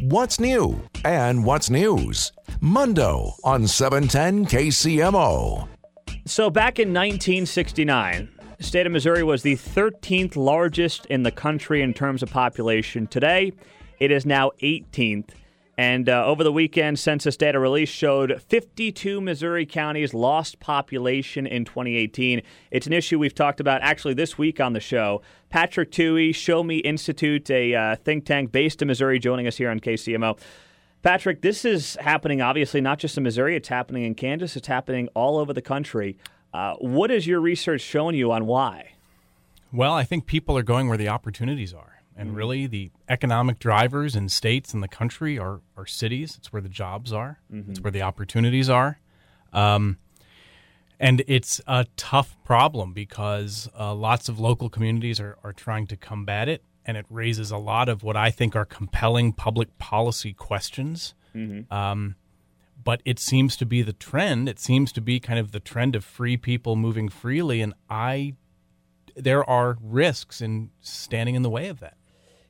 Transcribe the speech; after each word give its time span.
What's 0.00 0.40
new 0.40 0.80
and 1.04 1.44
what's 1.44 1.70
news? 1.70 2.32
Mundo 2.60 3.34
on 3.44 3.66
710 3.66 4.46
KCMO. 4.46 5.68
So 6.24 6.50
back 6.50 6.78
in 6.78 6.88
1969, 6.88 8.28
the 8.58 8.64
state 8.64 8.86
of 8.86 8.92
Missouri 8.92 9.22
was 9.22 9.42
the 9.42 9.56
13th 9.56 10.36
largest 10.36 11.06
in 11.06 11.24
the 11.24 11.30
country 11.30 11.82
in 11.82 11.94
terms 11.94 12.22
of 12.22 12.30
population. 12.30 13.06
Today, 13.06 13.52
it 13.98 14.10
is 14.10 14.24
now 14.24 14.52
18th. 14.62 15.30
And 15.78 16.08
uh, 16.08 16.26
over 16.26 16.42
the 16.42 16.50
weekend, 16.50 16.98
census 16.98 17.36
data 17.36 17.60
release 17.60 17.88
showed 17.88 18.42
52 18.48 19.20
Missouri 19.20 19.64
counties 19.64 20.12
lost 20.12 20.58
population 20.58 21.46
in 21.46 21.64
2018. 21.64 22.42
It's 22.72 22.88
an 22.88 22.92
issue 22.92 23.16
we've 23.16 23.32
talked 23.32 23.60
about 23.60 23.80
actually 23.82 24.14
this 24.14 24.36
week 24.36 24.58
on 24.58 24.72
the 24.72 24.80
show. 24.80 25.22
Patrick 25.50 25.92
Tuohey, 25.92 26.34
Show 26.34 26.64
Me 26.64 26.78
Institute, 26.78 27.48
a 27.48 27.76
uh, 27.76 27.94
think 27.94 28.26
tank 28.26 28.50
based 28.50 28.82
in 28.82 28.88
Missouri, 28.88 29.20
joining 29.20 29.46
us 29.46 29.56
here 29.56 29.70
on 29.70 29.78
KCMO. 29.78 30.36
Patrick, 31.02 31.42
this 31.42 31.64
is 31.64 31.96
happening 32.00 32.42
obviously 32.42 32.80
not 32.80 32.98
just 32.98 33.16
in 33.16 33.22
Missouri, 33.22 33.54
it's 33.54 33.68
happening 33.68 34.02
in 34.02 34.16
Kansas, 34.16 34.56
it's 34.56 34.66
happening 34.66 35.08
all 35.14 35.38
over 35.38 35.52
the 35.52 35.62
country. 35.62 36.18
Uh, 36.52 36.74
what 36.80 37.10
has 37.10 37.24
your 37.24 37.40
research 37.40 37.82
shown 37.82 38.16
you 38.16 38.32
on 38.32 38.46
why? 38.46 38.94
Well, 39.72 39.92
I 39.92 40.02
think 40.02 40.26
people 40.26 40.58
are 40.58 40.64
going 40.64 40.88
where 40.88 40.98
the 40.98 41.08
opportunities 41.08 41.72
are. 41.72 41.97
And 42.18 42.36
really, 42.36 42.66
the 42.66 42.90
economic 43.08 43.58
drivers 43.58 44.16
in 44.16 44.28
states 44.28 44.74
and 44.74 44.82
the 44.82 44.88
country 44.88 45.38
are, 45.38 45.60
are 45.76 45.86
cities. 45.86 46.36
It's 46.36 46.52
where 46.52 46.60
the 46.62 46.68
jobs 46.68 47.12
are, 47.12 47.40
mm-hmm. 47.52 47.70
it's 47.70 47.80
where 47.80 47.92
the 47.92 48.02
opportunities 48.02 48.68
are. 48.68 48.98
Um, 49.52 49.98
and 51.00 51.22
it's 51.28 51.60
a 51.66 51.86
tough 51.96 52.36
problem 52.44 52.92
because 52.92 53.68
uh, 53.78 53.94
lots 53.94 54.28
of 54.28 54.40
local 54.40 54.68
communities 54.68 55.20
are, 55.20 55.38
are 55.44 55.52
trying 55.52 55.86
to 55.88 55.96
combat 55.96 56.48
it. 56.48 56.64
And 56.84 56.96
it 56.96 57.06
raises 57.10 57.50
a 57.50 57.58
lot 57.58 57.88
of 57.88 58.02
what 58.02 58.16
I 58.16 58.30
think 58.30 58.56
are 58.56 58.64
compelling 58.64 59.32
public 59.32 59.76
policy 59.78 60.32
questions. 60.32 61.14
Mm-hmm. 61.36 61.72
Um, 61.72 62.16
but 62.82 63.02
it 63.04 63.18
seems 63.18 63.56
to 63.58 63.66
be 63.66 63.82
the 63.82 63.92
trend. 63.92 64.48
It 64.48 64.58
seems 64.58 64.92
to 64.92 65.00
be 65.00 65.20
kind 65.20 65.38
of 65.38 65.52
the 65.52 65.60
trend 65.60 65.94
of 65.94 66.04
free 66.04 66.36
people 66.36 66.74
moving 66.74 67.08
freely. 67.08 67.60
And 67.60 67.74
I, 67.90 68.34
there 69.14 69.48
are 69.48 69.76
risks 69.82 70.40
in 70.40 70.70
standing 70.80 71.34
in 71.34 71.42
the 71.42 71.50
way 71.50 71.68
of 71.68 71.80
that. 71.80 71.96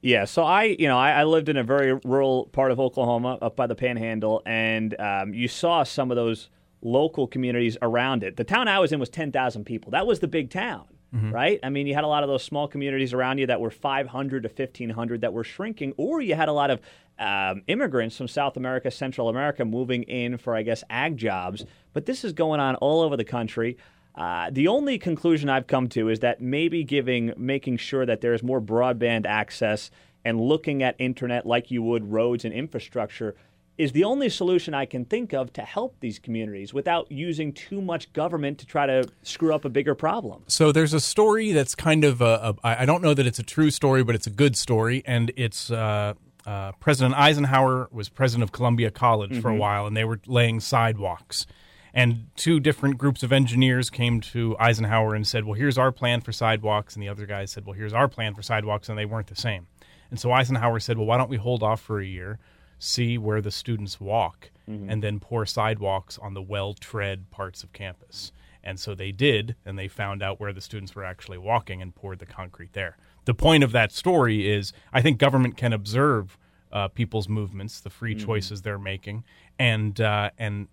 Yeah, 0.01 0.27
so 0.27 0.45
I, 0.45 0.65
you 0.65 0.87
know, 0.87 0.97
I, 0.97 1.11
I, 1.11 1.25
lived 1.25 1.49
in 1.49 1.57
a 1.57 1.65
very 1.65 1.93
rural 2.05 2.47
part 2.53 2.71
of 2.71 2.79
Oklahoma, 2.79 3.39
up 3.43 3.57
by 3.57 3.67
the 3.67 3.75
Panhandle, 3.75 4.43
and 4.47 4.99
um, 5.01 5.35
you 5.35 5.49
saw 5.49 5.83
some 5.83 6.13
of 6.13 6.17
those 6.17 6.51
local 6.83 7.27
communities 7.27 7.77
around 7.83 8.23
it. 8.23 8.37
The 8.37 8.45
town 8.45 8.69
I 8.69 8.79
was 8.79 8.93
in 8.93 9.01
was 9.01 9.09
ten 9.09 9.33
thousand 9.33 9.65
people. 9.65 9.91
That 9.91 10.07
was 10.07 10.21
the 10.21 10.29
big 10.29 10.51
town, 10.51 10.87
mm-hmm. 11.13 11.33
right? 11.33 11.59
I 11.65 11.71
mean, 11.71 11.89
you 11.89 11.95
had 11.95 12.05
a 12.05 12.09
lot 12.09 12.23
of 12.23 12.29
those 12.29 12.45
small 12.45 12.69
communities 12.69 13.13
around 13.13 13.39
you 13.39 13.47
that 13.49 13.61
were 13.61 13.73
five 13.73 14.07
hundred 14.07 14.45
to 14.45 14.49
fifteen 14.49 14.91
hundred 14.91 15.23
that 15.23 15.33
were 15.33 15.43
shrinking, 15.43 15.95
or 15.97 16.21
you 16.21 16.37
had 16.37 16.49
a 16.49 16.53
lot 16.53 16.71
of 16.71 16.81
um, 17.19 17.63
immigrants 17.67 18.17
from 18.17 18.29
South 18.29 18.57
America, 18.57 18.93
Central 18.93 19.29
America 19.29 19.65
moving 19.65 20.05
in 20.05 20.39
for, 20.39 20.55
I 20.55 20.63
guess, 20.63 20.85
ag 20.89 21.17
jobs. 21.17 21.65
But 21.93 22.07
this 22.07 22.25
is 22.25 22.33
going 22.33 22.61
on 22.61 22.77
all 22.77 23.01
over 23.01 23.17
the 23.17 23.25
country. 23.25 23.77
Uh, 24.19 24.51
the 24.51 24.67
only 24.67 24.99
conclusion 24.99 25.49
I've 25.49 25.69
come 25.69 25.89
to 25.91 26.09
is 26.09 26.19
that 26.21 26.41
maybe 26.41 26.83
giving, 26.83 27.33
making 27.37 27.77
sure 27.77 28.05
that 28.05 28.21
there 28.21 28.35
is 28.35 28.43
more 28.43 28.61
broadband 28.61 29.27
access 29.27 29.93
and 30.25 30.41
looking 30.41 30.83
at 30.83 30.97
internet 30.99 31.47
like 31.47 31.71
you 31.71 31.85
would 31.85 32.11
roads 32.11 32.45
and 32.45 32.53
infrastructure 32.53 33.37
is 33.79 33.93
the 33.93 34.03
only 34.03 34.29
solution 34.29 34.75
I 34.75 34.87
can 34.87 35.05
think 35.05 35.33
of 35.33 35.53
to 35.53 35.63
help 35.63 36.01
these 36.01 36.19
communities 36.19 36.75
without 36.75 37.13
using 37.13 37.53
too 37.53 37.81
much 37.81 38.13
government 38.13 38.59
to 38.59 38.67
try 38.67 38.87
to 38.87 39.09
screw 39.23 39.55
up 39.55 39.65
a 39.65 39.69
bigger 39.69 39.95
problem. 39.95 40.43
So 40.49 40.73
there's 40.73 40.95
a 40.95 41.01
story 41.01 41.53
that's 41.53 41.77
kind 41.77 42.03
of 42.03 42.21
a, 42.21 42.57
a 42.65 42.81
I 42.81 42.87
don't 42.87 43.03
know 43.03 43.15
that 43.15 43.25
it's 43.25 43.39
a 43.39 43.45
true 43.45 43.71
story, 43.71 44.03
but 44.03 44.17
it's 44.17 44.27
a 44.27 44.31
good 44.31 44.57
story, 44.57 45.05
and 45.07 45.31
it's 45.37 45.71
uh, 45.71 46.15
uh, 46.45 46.73
President 46.81 47.15
Eisenhower 47.15 47.89
was 47.93 48.09
president 48.09 48.43
of 48.43 48.51
Columbia 48.51 48.91
College 48.91 49.31
mm-hmm. 49.31 49.41
for 49.43 49.49
a 49.49 49.53
mm-hmm. 49.53 49.61
while, 49.61 49.87
and 49.87 49.97
they 49.97 50.05
were 50.05 50.21
laying 50.27 50.59
sidewalks 50.59 51.47
and 51.95 52.27
two 52.37 52.61
different 52.61 52.99
groups 52.99 53.23
of 53.23 53.33
engineers 53.33 53.91
came 53.91 54.21
to 54.21 54.57
Eisenhower 54.59 55.15
and 55.15 55.27
said, 55.27 55.45
"Well, 55.45 55.55
here's 55.55 55.79
our 55.79 55.93
plan 55.93 56.21
for 56.21 56.33
sidewalks," 56.33 56.95
and 56.95 57.03
the 57.03 57.09
other 57.09 57.27
guys 57.27 57.51
said, 57.51 57.65
"Well, 57.67 57.75
here's 57.75 57.93
our 57.93 58.09
plan 58.09 58.35
for 58.35 58.43
sidewalks," 58.43 58.89
and 58.89 58.99
they 58.99 59.07
weren't 59.07 59.29
the 59.29 59.37
same. 59.37 59.67
And 60.11 60.19
so 60.19 60.33
Eisenhower 60.33 60.81
said, 60.81 60.97
"Well, 60.99 61.07
why 61.07 61.19
don't 61.19 61.31
we 61.31 61.37
hold 61.37 61.63
off 61.63 61.81
for 61.81 62.01
a 62.01 62.07
year, 62.07 62.39
see 62.79 63.19
where 63.19 63.41
the 63.41 63.51
students 63.51 64.01
walk, 64.01 64.51
mm-hmm. 64.69 64.89
and 64.89 65.03
then 65.03 65.21
pour 65.21 65.45
sidewalks 65.47 66.19
on 66.19 66.35
the 66.35 66.43
well-tread 66.43 67.31
parts 67.31 67.63
of 67.63 67.73
campus." 67.73 68.33
And 68.63 68.79
so 68.79 68.95
they 68.95 69.13
did, 69.13 69.57
and 69.65 69.79
they 69.79 69.89
found 69.89 70.23
out 70.23 70.41
where 70.41 70.53
the 70.53 70.61
students 70.61 70.95
were 70.95 71.05
actually 71.05 71.39
walking 71.39 71.81
and 71.81 71.95
poured 71.95 72.19
the 72.19 72.27
concrete 72.27 72.73
there. 72.73 72.97
The 73.25 73.35
point 73.35 73.63
of 73.65 73.73
that 73.73 73.93
story 73.93 74.49
is, 74.49 74.73
I 74.93 75.01
think 75.01 75.19
government 75.19 75.57
can 75.57 75.73
observe 75.73 76.37
uh, 76.73 76.89
people's 76.89 77.29
movements, 77.29 77.81
the 77.81 77.91
free 77.91 78.15
mm-hmm. 78.15 78.27
choices 78.27 78.63
they're 78.63 78.79
making, 78.79 79.25
and 79.59 80.01
uh, 80.01 80.31
and 80.39 80.69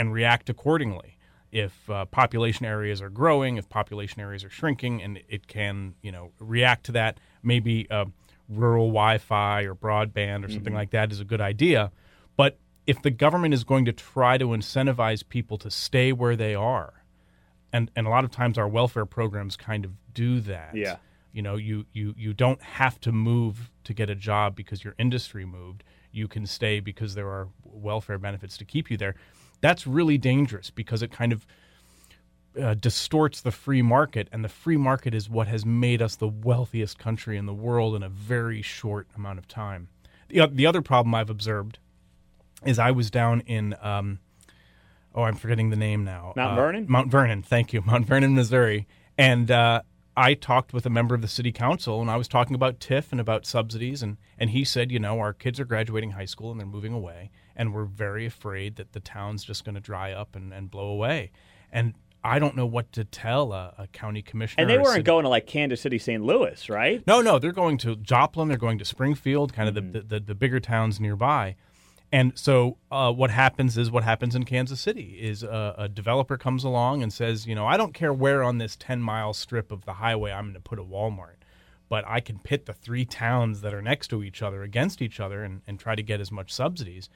and 0.00 0.14
react 0.14 0.48
accordingly. 0.48 1.18
If 1.52 1.90
uh, 1.90 2.06
population 2.06 2.64
areas 2.64 3.02
are 3.02 3.10
growing, 3.10 3.58
if 3.58 3.68
population 3.68 4.22
areas 4.22 4.42
are 4.44 4.50
shrinking, 4.50 5.02
and 5.02 5.20
it 5.28 5.46
can, 5.46 5.94
you 6.00 6.10
know, 6.10 6.30
react 6.38 6.86
to 6.86 6.92
that. 6.92 7.20
Maybe 7.42 7.86
uh, 7.90 8.06
rural 8.48 8.86
Wi-Fi 8.86 9.62
or 9.62 9.74
broadband 9.74 10.46
or 10.46 10.48
something 10.48 10.72
mm-hmm. 10.72 10.74
like 10.74 10.90
that 10.92 11.12
is 11.12 11.20
a 11.20 11.24
good 11.24 11.42
idea. 11.42 11.92
But 12.34 12.56
if 12.86 13.02
the 13.02 13.10
government 13.10 13.52
is 13.52 13.62
going 13.62 13.84
to 13.84 13.92
try 13.92 14.38
to 14.38 14.46
incentivize 14.46 15.28
people 15.28 15.58
to 15.58 15.70
stay 15.70 16.12
where 16.12 16.34
they 16.34 16.54
are, 16.54 17.04
and 17.70 17.90
and 17.94 18.06
a 18.06 18.10
lot 18.10 18.24
of 18.24 18.30
times 18.30 18.56
our 18.56 18.68
welfare 18.68 19.04
programs 19.06 19.54
kind 19.56 19.84
of 19.84 19.92
do 20.14 20.40
that. 20.40 20.74
Yeah. 20.74 20.96
You 21.32 21.42
know, 21.42 21.56
you 21.56 21.84
you 21.92 22.14
you 22.16 22.32
don't 22.32 22.62
have 22.62 22.98
to 23.00 23.12
move 23.12 23.70
to 23.84 23.92
get 23.92 24.08
a 24.08 24.14
job 24.14 24.56
because 24.56 24.82
your 24.82 24.94
industry 24.98 25.44
moved. 25.44 25.84
You 26.10 26.26
can 26.26 26.46
stay 26.46 26.80
because 26.80 27.14
there 27.14 27.28
are 27.28 27.48
welfare 27.64 28.18
benefits 28.18 28.56
to 28.56 28.64
keep 28.64 28.90
you 28.90 28.96
there 28.96 29.14
that's 29.60 29.86
really 29.86 30.18
dangerous 30.18 30.70
because 30.70 31.02
it 31.02 31.10
kind 31.10 31.32
of 31.32 31.46
uh, 32.60 32.74
distorts 32.74 33.40
the 33.40 33.52
free 33.52 33.82
market, 33.82 34.28
and 34.32 34.44
the 34.44 34.48
free 34.48 34.76
market 34.76 35.14
is 35.14 35.30
what 35.30 35.46
has 35.48 35.64
made 35.64 36.02
us 36.02 36.16
the 36.16 36.28
wealthiest 36.28 36.98
country 36.98 37.36
in 37.36 37.46
the 37.46 37.54
world 37.54 37.94
in 37.94 38.02
a 38.02 38.08
very 38.08 38.62
short 38.62 39.06
amount 39.16 39.38
of 39.38 39.46
time. 39.46 39.88
The, 40.28 40.46
the 40.50 40.66
other 40.66 40.82
problem 40.82 41.14
I've 41.14 41.30
observed 41.30 41.78
is 42.64 42.78
I 42.78 42.90
was 42.90 43.10
down 43.10 43.40
in, 43.42 43.74
um, 43.80 44.18
oh, 45.14 45.22
I'm 45.22 45.36
forgetting 45.36 45.70
the 45.70 45.76
name 45.76 46.04
now. 46.04 46.32
Mount 46.36 46.52
uh, 46.52 46.54
Vernon? 46.56 46.86
Mount 46.88 47.10
Vernon, 47.10 47.42
thank 47.42 47.72
you. 47.72 47.82
Mount 47.86 48.06
Vernon, 48.06 48.34
Missouri. 48.34 48.86
And 49.16 49.50
uh, 49.50 49.82
I 50.20 50.34
talked 50.34 50.72
with 50.72 50.84
a 50.84 50.90
member 50.90 51.14
of 51.14 51.22
the 51.22 51.28
city 51.28 51.52
council, 51.52 52.00
and 52.00 52.10
I 52.10 52.16
was 52.16 52.28
talking 52.28 52.54
about 52.54 52.78
TIF 52.78 53.10
and 53.10 53.20
about 53.20 53.46
subsidies, 53.46 54.02
and, 54.02 54.18
and 54.38 54.50
he 54.50 54.64
said, 54.64 54.92
you 54.92 54.98
know, 54.98 55.18
our 55.18 55.32
kids 55.32 55.58
are 55.58 55.64
graduating 55.64 56.10
high 56.10 56.26
school 56.26 56.50
and 56.50 56.60
they're 56.60 56.66
moving 56.66 56.92
away 56.92 57.30
and 57.60 57.74
we're 57.74 57.84
very 57.84 58.24
afraid 58.24 58.76
that 58.76 58.92
the 58.92 59.00
town's 59.00 59.44
just 59.44 59.66
going 59.66 59.74
to 59.74 59.82
dry 59.82 60.12
up 60.12 60.34
and, 60.34 60.50
and 60.50 60.70
blow 60.70 60.88
away. 60.88 61.30
And 61.70 61.92
I 62.24 62.38
don't 62.38 62.56
know 62.56 62.64
what 62.64 62.90
to 62.92 63.04
tell 63.04 63.52
a, 63.52 63.74
a 63.76 63.86
county 63.88 64.22
commissioner. 64.22 64.62
And 64.62 64.70
they 64.70 64.78
weren't 64.78 65.04
going 65.04 65.24
to 65.24 65.28
like 65.28 65.46
Kansas 65.46 65.82
City, 65.82 65.98
St. 65.98 66.22
Louis, 66.24 66.70
right? 66.70 67.06
No, 67.06 67.20
no, 67.20 67.38
they're 67.38 67.52
going 67.52 67.76
to 67.78 67.96
Joplin. 67.96 68.48
They're 68.48 68.56
going 68.56 68.78
to 68.78 68.84
Springfield, 68.86 69.52
kind 69.52 69.68
of 69.68 69.74
mm-hmm. 69.74 69.92
the, 69.92 70.00
the, 70.00 70.20
the 70.20 70.34
bigger 70.34 70.58
towns 70.58 71.00
nearby. 71.00 71.56
And 72.12 72.36
so, 72.36 72.76
uh, 72.90 73.12
what 73.12 73.30
happens 73.30 73.78
is 73.78 73.90
what 73.90 74.02
happens 74.02 74.34
in 74.34 74.44
Kansas 74.44 74.80
City 74.80 75.16
is 75.20 75.44
a, 75.44 75.74
a, 75.78 75.88
developer 75.88 76.36
comes 76.36 76.64
along 76.64 77.04
and 77.04 77.12
says, 77.12 77.46
you 77.46 77.54
know, 77.54 77.66
I 77.66 77.76
don't 77.76 77.94
care 77.94 78.12
where 78.12 78.42
on 78.42 78.58
this 78.58 78.74
ten 78.74 79.00
mile 79.00 79.32
strip 79.32 79.70
of 79.70 79.84
the 79.84 79.94
highway 79.94 80.32
I'm 80.32 80.46
going 80.46 80.54
to 80.54 80.60
put 80.60 80.80
a 80.80 80.84
Walmart, 80.84 81.36
but 81.88 82.04
I 82.08 82.18
can 82.18 82.40
pit 82.40 82.66
the 82.66 82.72
three 82.72 83.04
towns 83.04 83.60
that 83.60 83.72
are 83.72 83.82
next 83.82 84.08
to 84.08 84.24
each 84.24 84.42
other 84.42 84.64
against 84.64 85.00
each 85.00 85.20
other 85.20 85.44
and, 85.44 85.62
and 85.68 85.78
try 85.78 85.94
to 85.94 86.02
get 86.02 86.20
as 86.20 86.32
much 86.32 86.52
subsidies 86.52 87.08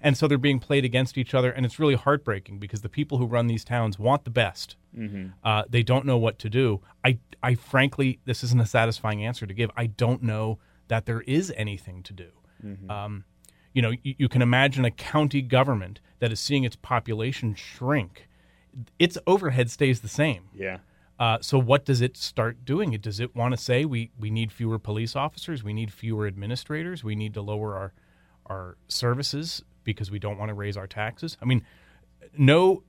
and 0.00 0.16
so 0.16 0.28
they're 0.28 0.38
being 0.38 0.60
played 0.60 0.84
against 0.84 1.18
each 1.18 1.34
other, 1.34 1.50
and 1.50 1.66
it's 1.66 1.78
really 1.78 1.94
heartbreaking 1.94 2.58
because 2.58 2.82
the 2.82 2.88
people 2.88 3.18
who 3.18 3.26
run 3.26 3.46
these 3.46 3.64
towns 3.64 3.98
want 3.98 4.24
the 4.24 4.30
best. 4.30 4.76
Mm-hmm. 4.96 5.28
Uh, 5.42 5.64
they 5.68 5.82
don't 5.82 6.06
know 6.06 6.18
what 6.18 6.38
to 6.40 6.50
do. 6.50 6.80
I, 7.04 7.18
I 7.42 7.54
frankly, 7.56 8.20
this 8.24 8.44
isn't 8.44 8.60
a 8.60 8.66
satisfying 8.66 9.24
answer 9.24 9.46
to 9.46 9.54
give. 9.54 9.70
I 9.76 9.86
don't 9.86 10.22
know 10.22 10.58
that 10.86 11.06
there 11.06 11.22
is 11.22 11.52
anything 11.56 12.02
to 12.04 12.12
do. 12.12 12.28
Mm-hmm. 12.64 12.90
Um, 12.90 13.24
you 13.78 13.82
know, 13.82 13.92
you, 14.02 14.16
you 14.18 14.28
can 14.28 14.42
imagine 14.42 14.84
a 14.84 14.90
county 14.90 15.40
government 15.40 16.00
that 16.18 16.32
is 16.32 16.40
seeing 16.40 16.64
its 16.64 16.74
population 16.74 17.54
shrink. 17.54 18.28
Its 18.98 19.16
overhead 19.24 19.70
stays 19.70 20.00
the 20.00 20.08
same. 20.08 20.48
Yeah. 20.52 20.78
Uh, 21.16 21.38
so 21.40 21.60
what 21.60 21.84
does 21.84 22.00
it 22.00 22.16
start 22.16 22.64
doing? 22.64 22.92
It 22.92 23.02
does 23.02 23.20
it 23.20 23.36
want 23.36 23.54
to 23.54 23.56
say 23.56 23.84
we 23.84 24.10
we 24.18 24.30
need 24.30 24.50
fewer 24.50 24.80
police 24.80 25.14
officers, 25.14 25.62
we 25.62 25.72
need 25.72 25.92
fewer 25.92 26.26
administrators, 26.26 27.04
we 27.04 27.14
need 27.14 27.34
to 27.34 27.40
lower 27.40 27.76
our 27.76 27.92
our 28.46 28.76
services 28.88 29.62
because 29.84 30.10
we 30.10 30.18
don't 30.18 30.38
want 30.38 30.48
to 30.48 30.54
raise 30.54 30.76
our 30.76 30.88
taxes? 30.88 31.36
I 31.40 31.44
mean, 31.44 31.62
no 32.36 32.82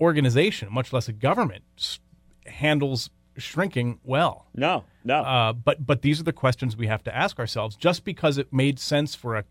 organization, 0.00 0.72
much 0.72 0.92
less 0.92 1.08
a 1.08 1.12
government, 1.12 2.00
handles 2.46 3.10
shrinking 3.36 4.00
well. 4.02 4.48
No, 4.56 4.82
no. 5.04 5.20
Uh, 5.20 5.52
but 5.52 5.86
but 5.86 6.02
these 6.02 6.18
are 6.18 6.24
the 6.24 6.32
questions 6.32 6.76
we 6.76 6.88
have 6.88 7.04
to 7.04 7.14
ask 7.14 7.38
ourselves. 7.38 7.76
Just 7.76 8.02
because 8.04 8.38
it 8.38 8.52
made 8.52 8.80
sense 8.80 9.14
for 9.14 9.36
a 9.36 9.44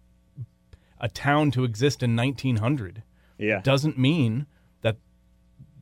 a 1.04 1.10
town 1.10 1.52
to 1.52 1.66
exist 1.66 2.02
in 2.02 2.16
1900, 2.16 3.04
yeah. 3.38 3.60
doesn't 3.62 4.00
mean 4.00 4.48
that 4.82 4.96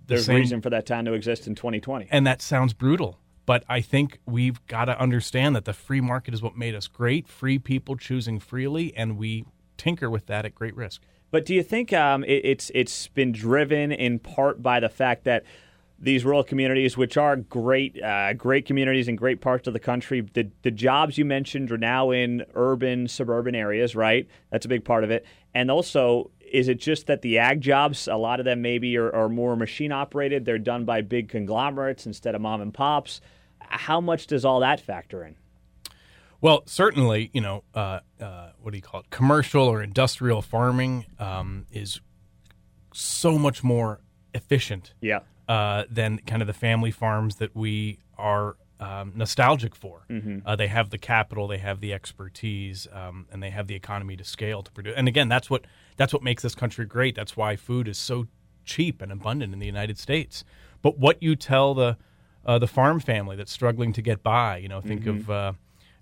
the 0.07 0.15
there's 0.15 0.25
same, 0.25 0.37
reason 0.37 0.61
for 0.61 0.71
that 0.71 0.87
town 0.87 1.05
to 1.05 1.13
exist 1.13 1.45
in 1.45 1.53
2020. 1.53 2.07
And 2.09 2.25
that 2.25 2.41
sounds 2.41 2.73
brutal. 2.73 3.19
but 3.45 3.63
I 3.69 3.81
think 3.81 4.19
we've 4.25 4.65
got 4.65 4.85
to 4.85 4.99
understand 4.99 5.55
that 5.55 5.65
the 5.65 5.73
free 5.73 6.01
market 6.01 6.33
is 6.33 6.41
what 6.41 6.57
made 6.57 6.73
us 6.73 6.87
great. 6.87 7.27
Free 7.27 7.59
people 7.59 7.95
choosing 7.97 8.39
freely, 8.39 8.95
and 8.97 9.15
we 9.15 9.45
tinker 9.77 10.09
with 10.09 10.25
that 10.25 10.43
at 10.43 10.55
great 10.55 10.75
risk. 10.75 11.03
But 11.29 11.45
do 11.45 11.53
you 11.53 11.61
think 11.61 11.93
um, 11.93 12.23
it, 12.23 12.41
it's 12.43 12.71
it's 12.73 13.07
been 13.09 13.31
driven 13.31 13.91
in 13.91 14.17
part 14.17 14.63
by 14.63 14.79
the 14.79 14.89
fact 14.89 15.23
that 15.25 15.43
these 16.01 16.25
rural 16.25 16.43
communities, 16.43 16.97
which 16.97 17.15
are 17.15 17.35
great, 17.35 18.01
uh, 18.01 18.33
great 18.33 18.65
communities 18.65 19.07
in 19.07 19.15
great 19.15 19.39
parts 19.39 19.67
of 19.67 19.73
the 19.73 19.79
country, 19.79 20.21
the, 20.21 20.49
the 20.63 20.71
jobs 20.71 21.17
you 21.17 21.23
mentioned 21.23 21.71
are 21.71 21.77
now 21.77 22.09
in 22.09 22.43
urban, 22.55 23.07
suburban 23.07 23.53
areas, 23.53 23.95
right? 23.95 24.27
That's 24.51 24.65
a 24.65 24.69
big 24.69 24.83
part 24.83 25.03
of 25.03 25.11
it. 25.11 25.25
And 25.53 25.69
also, 25.69 26.31
is 26.51 26.67
it 26.67 26.79
just 26.79 27.05
that 27.05 27.21
the 27.21 27.37
ag 27.37 27.61
jobs, 27.61 28.07
a 28.07 28.15
lot 28.15 28.39
of 28.39 28.45
them 28.45 28.63
maybe 28.63 28.97
are, 28.97 29.13
are 29.13 29.29
more 29.29 29.55
machine 29.55 29.91
operated? 29.91 30.43
They're 30.43 30.57
done 30.57 30.85
by 30.85 31.01
big 31.01 31.29
conglomerates 31.29 32.07
instead 32.07 32.33
of 32.33 32.41
mom 32.41 32.61
and 32.61 32.73
pops. 32.73 33.21
How 33.59 34.01
much 34.01 34.25
does 34.25 34.43
all 34.43 34.59
that 34.61 34.81
factor 34.81 35.23
in? 35.23 35.35
Well, 36.41 36.63
certainly, 36.65 37.29
you 37.33 37.41
know, 37.41 37.63
uh, 37.75 37.99
uh, 38.19 38.49
what 38.59 38.71
do 38.71 38.77
you 38.77 38.81
call 38.81 39.01
it? 39.01 39.11
Commercial 39.11 39.63
or 39.67 39.83
industrial 39.83 40.41
farming 40.41 41.05
um, 41.19 41.67
is 41.71 42.01
so 42.91 43.37
much 43.37 43.63
more 43.63 44.01
efficient 44.33 44.93
Yeah. 45.01 45.19
Uh, 45.51 45.83
than 45.89 46.17
kind 46.19 46.41
of 46.41 46.47
the 46.47 46.59
family 46.67 46.91
farms 46.91 47.35
that 47.35 47.53
we 47.53 47.99
are 48.17 48.55
um, 48.79 49.11
nostalgic 49.15 49.75
for. 49.75 50.05
Uh, 50.45 50.55
they 50.55 50.67
have 50.67 50.89
the 50.89 50.97
capital, 50.97 51.47
they 51.47 51.57
have 51.57 51.81
the 51.81 51.93
expertise, 51.93 52.87
um, 52.93 53.27
and 53.31 53.43
they 53.43 53.49
have 53.49 53.67
the 53.67 53.75
economy 53.75 54.15
to 54.15 54.23
scale 54.23 54.63
to 54.63 54.71
produce. 54.71 54.93
And 54.95 55.07
again, 55.09 55.27
that's 55.27 55.49
what 55.49 55.65
that's 55.97 56.13
what 56.13 56.23
makes 56.23 56.41
this 56.41 56.55
country 56.55 56.85
great. 56.85 57.15
That's 57.15 57.35
why 57.35 57.57
food 57.57 57.87
is 57.87 57.97
so 57.97 58.27
cheap 58.63 59.01
and 59.01 59.11
abundant 59.11 59.53
in 59.53 59.59
the 59.59 59.65
United 59.65 59.97
States. 59.99 60.45
But 60.81 60.97
what 60.97 61.21
you 61.21 61.35
tell 61.35 61.73
the 61.73 61.97
uh, 62.45 62.57
the 62.57 62.67
farm 62.67 62.99
family 63.01 63.35
that's 63.35 63.51
struggling 63.51 63.91
to 63.93 64.01
get 64.01 64.23
by, 64.23 64.55
you 64.57 64.69
know, 64.69 64.79
think 64.81 65.05
of 65.05 65.29
uh, 65.29 65.53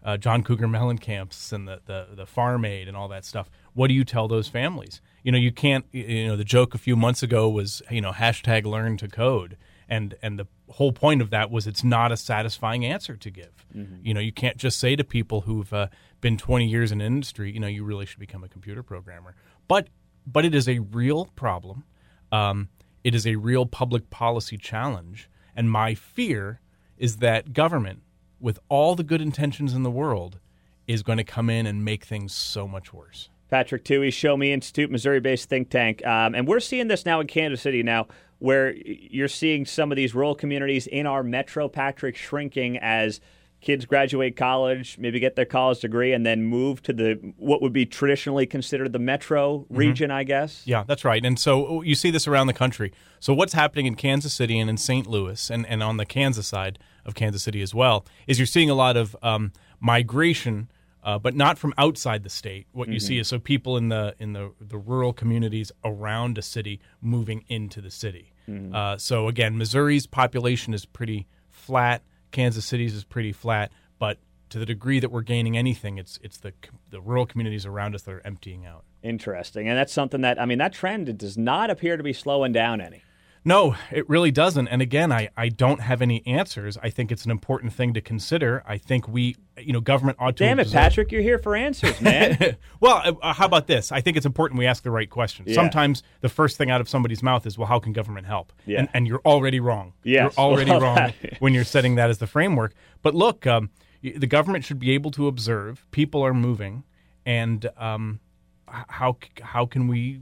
uh, 0.04 0.18
John 0.18 0.44
Cougar 0.44 0.68
Mellencamp's 0.68 1.51
and 1.51 1.68
the, 1.68 1.81
the 1.86 2.07
the 2.13 2.25
farm 2.28 2.66
aid 2.66 2.88
and 2.88 2.96
all 2.96 3.07
that 3.10 3.25
stuff. 3.25 3.50
What 3.74 3.88
do 3.88 3.94
you 3.94 4.04
tell 4.04 4.27
those 4.27 4.48
families? 4.48 5.01
You 5.24 5.31
know, 5.31 5.38
you 5.38 5.51
can't. 5.51 5.86
You 5.92 6.27
know, 6.27 6.36
the 6.36 6.44
joke 6.44 6.74
a 6.74 6.77
few 6.77 6.95
months 6.95 7.24
ago 7.24 7.50
was, 7.50 7.81
you 7.89 8.01
know, 8.01 8.12
hashtag 8.12 8.66
learn 8.66 8.98
to 8.98 9.07
code, 9.07 9.57
and 9.88 10.16
and 10.21 10.39
the 10.39 10.48
whole 10.69 10.92
point 10.92 11.21
of 11.21 11.30
that 11.31 11.51
was 11.51 11.68
it's 11.68 11.83
not 11.83 12.12
a 12.12 12.18
satisfying 12.18 12.86
answer 12.86 13.16
to 13.18 13.30
give. 13.30 13.66
You 14.04 14.13
know, 14.13 14.19
you 14.19 14.31
can't 14.31 14.57
just 14.57 14.80
say 14.80 14.95
to 14.95 15.04
people 15.04 15.42
who've 15.42 15.71
uh, 15.74 15.88
been 16.21 16.38
20 16.38 16.68
years 16.68 16.92
in 16.92 17.01
industry, 17.01 17.51
you 17.51 17.60
know, 17.60 17.68
you 17.68 17.83
really 17.83 18.06
should 18.06 18.19
become 18.19 18.44
a 18.44 18.48
computer 18.48 18.83
programmer. 18.83 19.36
But 19.68 19.89
but 20.25 20.45
it 20.45 20.56
is 20.56 20.68
a 20.68 20.80
real 20.80 21.25
problem. 21.36 21.83
Um, 22.31 22.69
it 23.04 23.15
is 23.15 23.25
a 23.25 23.36
real 23.36 23.65
public 23.65 24.10
policy 24.10 24.57
challenge, 24.57 25.30
and 25.56 25.69
my 25.69 25.95
fear 25.95 26.62
is 26.98 27.18
that 27.18 27.54
government, 27.54 28.04
with 28.39 28.60
all 28.69 28.95
the 28.95 29.04
good 29.04 29.22
intentions 29.22 29.74
in 29.74 29.83
the 29.83 29.92
world, 29.92 30.39
is 30.88 31.04
going 31.04 31.18
to 31.18 31.24
come 31.24 31.50
in 31.50 31.65
and 31.65 31.86
make 31.86 32.04
things 32.04 32.33
so 32.33 32.68
much 32.68 32.94
worse. 32.94 33.30
Patrick 33.50 33.84
Tuohey, 33.84 34.13
Show 34.13 34.38
Me 34.38 34.51
Institute, 34.51 34.92
Missouri-based 34.92 35.50
think 35.50 35.69
tank, 35.69 36.06
um, 36.06 36.36
and 36.36 36.48
we're 36.48 36.60
seeing 36.60 36.88
this 36.88 37.06
now 37.06 37.19
in 37.19 37.28
Kansas 37.28 37.62
City 37.62 37.84
now, 37.84 38.07
where 38.40 38.74
you're 38.74 39.28
seeing 39.28 39.66
some 39.66 39.92
of 39.92 39.96
these 39.96 40.16
rural 40.16 40.36
communities 40.36 40.88
in 40.88 41.06
our 41.06 41.24
metro, 41.24 41.68
Patrick, 41.68 42.16
shrinking 42.16 42.78
as 42.78 43.19
kids 43.62 43.86
graduate 43.86 44.36
college, 44.38 44.98
maybe 44.98 45.19
get 45.19 45.36
their 45.36 45.46
college 45.46 45.80
degree, 45.80 46.13
and 46.13 46.25
then 46.25 46.44
move 46.44 46.81
to 46.84 46.94
the 46.94 47.34
what 47.38 47.62
would 47.62 47.74
be 47.74 47.86
traditionally 47.86 48.46
considered 48.46 48.94
the 48.94 49.00
metro 49.00 49.66
region, 49.69 50.12
I 50.12 50.24
guess. 50.24 50.62
Yeah, 50.66 50.84
that's 50.88 51.04
right. 51.04 51.24
And 51.25 51.38
so 51.38 51.81
you 51.81 51.96
see 51.96 52.12
this 52.12 52.28
around 52.28 52.48
the 52.48 52.54
country. 52.54 52.94
So 53.19 53.34
what's 53.34 53.54
happening 53.54 53.86
in 53.86 53.96
Kansas 53.96 54.34
City 54.34 54.57
and 54.60 54.69
in 54.69 54.78
St. 54.78 55.07
Louis, 55.07 55.50
and, 55.50 55.66
and 55.68 55.84
on 55.84 55.98
the 55.98 56.06
Kansas 56.06 56.48
side 56.48 56.80
of 57.06 57.16
Kansas 57.16 57.44
City 57.44 57.62
as 57.62 57.74
well, 57.74 58.06
is 58.28 58.40
you're 58.40 58.46
seeing 58.46 58.69
a 58.69 58.75
lot 58.75 58.96
of 58.96 59.16
um, 59.22 59.51
migration, 59.80 60.69
uh, 61.04 61.18
but 61.18 61.36
not 61.36 61.57
from 61.57 61.74
outside 61.78 62.24
the 62.24 62.30
state. 62.30 62.68
What 62.72 62.90
you 62.90 63.00
see 63.00 63.18
is 63.19 63.28
so 63.28 63.40
people 63.40 63.78
in 63.78 63.90
the 63.90 64.16
in 64.19 64.34
the, 64.34 64.51
the 64.60 64.78
rural 64.78 65.13
communities 65.13 65.72
around 65.84 66.38
a 66.38 66.42
city 66.42 66.80
moving 67.01 67.46
into 67.48 67.81
the 67.81 67.92
city. 67.92 68.34
Uh, 68.74 68.98
so 68.98 69.28
again, 69.28 69.57
Missouri's 69.60 70.07
population 70.07 70.74
is 70.74 70.84
pretty 70.86 71.28
flat. 71.50 72.01
Kansas 72.31 72.66
City's 72.66 72.96
is 72.96 73.04
pretty 73.04 73.31
flat, 73.31 73.72
but 74.00 74.18
to 74.50 74.57
the 74.57 74.66
degree 74.66 75.00
that 75.00 75.12
we're 75.12 75.22
gaining 75.22 75.56
anything, 75.57 75.98
it's 75.98 76.19
it's 76.24 76.38
the 76.38 76.54
the 76.90 77.00
rural 77.00 77.25
communities 77.25 77.66
around 77.66 77.96
us 77.96 78.01
that 78.04 78.12
are 78.12 78.22
emptying 78.25 78.66
out. 78.66 78.84
Interesting, 79.04 79.68
and 79.68 79.78
that's 79.78 79.94
something 79.94 80.22
that 80.22 80.42
I 80.42 80.46
mean 80.46 80.57
that 80.57 80.74
trend 80.74 81.16
does 81.18 81.38
not 81.38 81.69
appear 81.69 81.96
to 81.96 82.04
be 82.04 82.13
slowing 82.13 82.51
down 82.51 82.81
any. 82.81 83.04
No, 83.45 83.75
it 83.91 84.07
really 84.09 84.31
doesn't. 84.31 84.68
And 84.68 84.81
again, 84.81 85.12
I, 85.12 85.30
I 85.38 85.50
don't 85.50 85.80
have 85.80 86.01
any 86.01 86.25
answers. 86.27 86.77
I 86.83 86.89
think 86.89 87.12
it's 87.12 87.24
an 87.25 87.31
important 87.31 87.74
thing 87.74 87.94
to 87.94 88.01
consider. 88.01 88.63
I 88.68 88.77
think 88.77 89.07
we, 89.07 89.38
you 89.57 89.71
know, 89.71 89.80
government 89.80 90.18
ought 90.19 90.36
to. 90.38 90.44
Damn 90.44 90.59
it, 90.59 90.63
observe- 90.63 90.74
Patrick, 90.81 91.12
you're 91.12 91.21
here 91.21 91.39
for 91.39 91.56
answers, 91.56 92.00
man. 92.01 92.57
well, 92.81 93.18
uh, 93.21 93.33
how 93.33 93.45
about 93.45 93.68
this? 93.68 93.91
I 93.91 94.01
think 94.01 94.18
it's 94.18 94.25
important 94.25 94.59
we 94.59 94.65
ask 94.68 94.83
the 94.83 94.91
right 94.91 95.09
questions. 95.09 95.47
Yeah. 95.50 95.56
Sometimes 95.56 96.03
the 96.21 96.30
first 96.30 96.57
thing 96.57 96.69
out 96.69 96.81
of 96.81 96.89
somebody's 96.89 97.24
mouth 97.24 97.45
is, 97.45 97.57
well, 97.57 97.68
how 97.68 97.80
can 97.80 97.94
government 97.94 98.27
help? 98.27 98.51
Yeah. 98.65 98.80
And, 98.80 98.89
and 98.94 99.07
you're 99.07 99.21
already 99.25 99.59
wrong. 99.59 99.94
Yes. 100.03 100.21
You're 100.21 100.31
already 100.45 100.71
Well, 100.71 100.81
wrong 100.81 101.13
when 101.39 101.53
you're 101.53 101.63
setting 101.63 101.95
that 101.95 102.09
as 102.09 102.18
the 102.18 102.27
framework. 102.27 102.74
But 103.01 103.15
look, 103.15 103.47
um, 103.47 103.69
the 104.01 104.27
government 104.27 104.65
should 104.65 104.80
be 104.80 104.91
able 104.91 105.12
to 105.12 105.27
observe 105.27 105.86
people 105.91 106.21
are 106.25 106.33
moving, 106.33 106.83
and 107.25 107.69
um, 107.77 108.19
how 108.68 109.18
how 109.41 109.65
can 109.65 109.88
we 109.88 110.21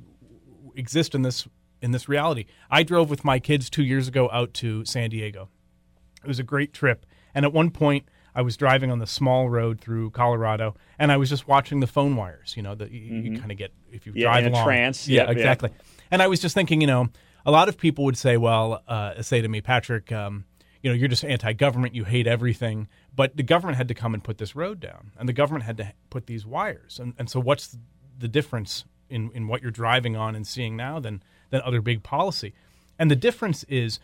exist 0.75 1.13
in 1.15 1.23
this 1.23 1.47
in 1.81 1.91
this 1.91 2.07
reality? 2.09 2.45
I 2.69 2.83
drove 2.83 3.09
with 3.09 3.23
my 3.25 3.39
kids 3.39 3.69
two 3.69 3.83
years 3.83 4.07
ago 4.07 4.29
out 4.31 4.53
to 4.55 4.83
San 4.85 5.09
Diego. 5.09 5.49
It 6.23 6.27
was 6.27 6.39
a 6.39 6.43
great 6.43 6.73
trip. 6.73 7.05
And 7.33 7.45
at 7.45 7.53
one 7.53 7.69
point, 7.71 8.05
I 8.35 8.41
was 8.41 8.55
driving 8.57 8.91
on 8.91 8.99
the 8.99 9.07
small 9.07 9.49
road 9.49 9.79
through 9.81 10.11
Colorado, 10.11 10.75
and 10.99 11.11
I 11.11 11.17
was 11.17 11.29
just 11.29 11.47
watching 11.47 11.79
the 11.79 11.87
phone 11.87 12.15
wires. 12.15 12.53
You 12.55 12.63
know, 12.63 12.75
that 12.75 12.91
you, 12.91 12.99
you 13.31 13.39
kind 13.39 13.51
of 13.51 13.57
get 13.57 13.73
if 13.91 14.05
you 14.05 14.11
Mm-hmm. 14.11 14.19
Yeah, 14.19 14.25
drive 14.25 14.45
in 14.45 14.53
a 14.53 14.55
along. 14.55 14.65
trance. 14.65 15.07
Yeah, 15.07 15.21
Yep, 15.21 15.27
yep. 15.29 15.37
exactly. 15.37 15.69
And 16.11 16.21
I 16.21 16.27
was 16.27 16.39
just 16.39 16.53
thinking, 16.53 16.81
you 16.81 16.87
know, 16.87 17.09
a 17.45 17.51
lot 17.51 17.67
of 17.69 17.77
people 17.77 18.05
would 18.05 18.17
say, 18.17 18.37
well, 18.37 18.83
uh, 18.87 19.21
say 19.21 19.41
to 19.41 19.47
me, 19.47 19.61
Patrick, 19.61 20.11
um, 20.11 20.45
you 20.83 20.89
know, 20.91 20.95
you're 20.95 21.07
just 21.09 21.25
anti-government, 21.25 21.95
you 21.95 22.03
hate 22.03 22.27
everything. 22.27 22.87
But 23.15 23.35
the 23.35 23.43
government 23.43 23.77
had 23.77 23.87
to 23.87 23.93
come 23.95 24.13
and 24.13 24.23
put 24.23 24.37
this 24.37 24.55
road 24.55 24.79
down, 24.79 25.11
and 25.17 25.27
the 25.27 25.33
government 25.33 25.65
had 25.65 25.77
to 25.77 25.93
put 26.11 26.27
these 26.27 26.45
wires. 26.45 26.99
And, 26.99 27.13
and 27.17 27.29
so, 27.29 27.39
what's 27.39 27.75
the 28.19 28.27
difference 28.27 28.85
in, 29.09 29.31
in 29.33 29.47
what 29.47 29.61
you're 29.61 29.71
driving 29.71 30.15
on 30.15 30.35
and 30.35 30.45
seeing 30.45 30.75
now 30.77 30.99
than 30.99 31.23
than 31.49 31.61
other 31.61 31.81
big 31.81 32.03
policy? 32.03 32.53
And 32.99 33.11
the 33.11 33.15
difference 33.15 33.63
is 33.65 33.99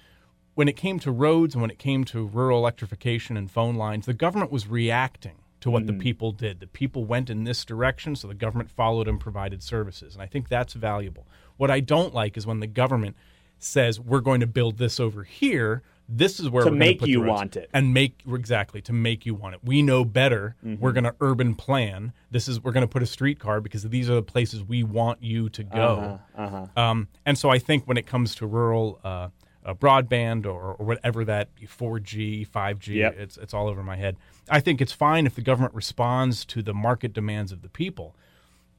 when 0.56 0.68
it 0.68 0.78
came 0.78 1.00
to 1.00 1.12
roads 1.12 1.56
and 1.56 1.62
when 1.62 1.72
it 1.72 1.80
came 1.80 2.04
to 2.06 2.25
rural 2.25 2.60
electrification 2.60 3.38
and 3.38 3.50
phone 3.50 3.75
lines, 3.75 4.06
the 4.06 4.13
government 4.13 4.51
was 4.51 4.68
reacting 4.68 5.36
to 5.62 5.72
what 5.72 5.88
the 5.88 5.94
mm. 5.94 6.00
people 6.00 6.32
did. 6.32 6.60
The 6.60 6.68
people 6.68 7.06
went 7.06 7.29
in 7.29 7.46
this 7.46 7.63
direction, 7.63 8.15
so 8.15 8.27
the 8.27 8.34
government 8.34 8.70
followed 8.70 9.08
and 9.08 9.20
provided 9.20 9.63
services. 9.63 10.13
And 10.13 10.22
I 10.22 10.25
think 10.25 10.50
that's 10.50 10.74
valuable. 10.74 11.25
What 11.58 11.72
I 11.72 11.79
don't 11.79 12.13
like 12.13 12.36
is 12.38 12.46
when 12.46 12.60
the 12.60 12.68
government 12.68 13.15
says, 13.60 14.00
we're 14.00 14.20
going 14.20 14.41
to 14.41 14.48
build 14.48 14.77
this 14.77 15.00
over 15.00 15.24
here. 15.24 15.82
This 16.10 16.39
is 16.39 16.50
where 16.50 16.65
To 16.65 16.72
make 16.72 17.01
you 17.05 17.22
roads." 17.24 17.29
want 17.29 17.55
it. 17.55 17.69
and 17.74 17.93
make 17.93 18.19
exactly 18.27 18.81
to 18.81 18.93
make 18.93 19.25
you 19.25 19.33
want 19.33 19.55
it. 19.55 19.62
We 19.63 19.81
know 19.81 20.03
better. 20.03 20.55
Mm-hmm. 20.65 20.81
We're 20.81 20.91
going 20.91 21.05
to 21.05 21.15
urban 21.22 21.55
plan. 21.55 22.12
This 22.29 22.48
is 22.48 22.62
we're 22.62 22.74
going 22.74 22.86
to 22.86 22.91
put 22.91 23.01
a 23.01 23.05
streetcar 23.05 23.62
because 23.62 23.83
these 23.83 24.10
are 24.10 24.15
the 24.15 24.22
places 24.22 24.63
we 24.63 24.83
want 24.83 25.24
you 25.24 25.50
to 25.50 25.63
go. 25.63 26.19
Uh-huh, 26.38 26.67
Um, 26.75 27.07
and 27.25 27.38
so 27.38 27.50
I 27.50 27.57
think 27.60 27.86
when 27.88 27.98
it 27.98 28.05
comes 28.05 28.36
to 28.36 28.45
rural 28.48 29.00
uh, 29.03 29.29
uh, 29.65 29.74
broadband 29.74 30.45
or, 30.45 30.74
or 30.74 30.86
whatever 30.86 31.24
that 31.24 31.48
4G, 31.62 32.48
5G, 32.50 32.95
Yep. 32.95 33.15
it's 33.17 33.38
it's 33.38 33.53
all 33.53 33.67
over 33.69 33.81
my 33.81 33.95
head. 33.95 34.17
I 34.50 34.60
think 34.60 34.81
it's 34.81 34.91
fine 34.91 35.25
if 35.25 35.36
the 35.36 35.41
government 35.41 35.74
responds 35.74 36.43
to 36.45 36.62
the 36.62 36.74
market 36.74 37.13
demands 37.13 37.51
of 37.53 37.62
the 37.62 37.69
people. 37.69 38.15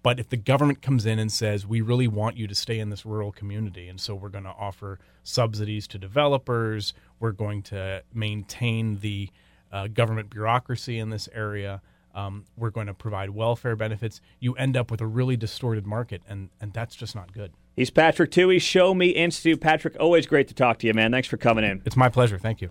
But 0.05 0.21
if 0.21 0.29
the 0.29 0.37
government 0.37 0.83
comes 0.83 1.07
in 1.07 1.19
and 1.19 1.33
says, 1.33 1.67
we 1.67 1.81
really 1.81 2.07
want 2.07 2.37
you 2.37 2.47
to 2.47 2.55
stay 2.55 2.79
in 2.79 2.91
this 2.91 3.07
rural 3.07 3.33
community, 3.33 3.89
and 3.89 3.99
so 3.99 4.15
we're 4.15 4.29
going 4.29 4.45
to 4.45 4.51
offer 4.51 4.99
subsidies 5.23 5.89
to 5.89 5.99
developers, 5.99 6.93
we're 7.21 7.33
going 7.33 7.63
to 7.63 8.03
maintain 8.13 8.99
the 9.01 9.31
uh, 9.73 9.87
government 9.87 10.29
bureaucracy 10.29 10.99
in 10.99 11.09
this 11.09 11.27
area, 11.33 11.81
um, 12.15 12.45
we're 12.55 12.69
going 12.69 12.87
to 12.87 12.93
provide 12.93 13.31
welfare 13.31 13.77
benefits, 13.77 14.21
you 14.41 14.53
end 14.57 14.77
up 14.77 14.91
with 14.91 15.01
a 15.01 15.07
really 15.07 15.39
distorted 15.39 15.87
market, 15.87 16.21
and, 16.29 16.51
and 16.61 16.75
that's 16.75 16.95
just 16.95 17.15
not 17.15 17.33
good. 17.33 17.53
He's 17.75 17.89
Patrick 17.89 18.31
Tuohey, 18.31 18.61
Show 18.61 18.93
Me 18.93 19.09
Institute. 19.09 19.59
Patrick, 19.63 19.97
always 19.99 20.27
great 20.27 20.49
to 20.49 20.55
talk 20.55 20.79
to 20.81 20.87
you, 20.87 20.93
man. 20.93 21.13
Thanks 21.13 21.29
for 21.29 21.39
coming 21.39 21.65
in. 21.65 21.81
It's 21.87 21.97
my 21.97 22.11
pleasure. 22.11 22.39
Thank 22.39 22.61
you. 22.61 22.71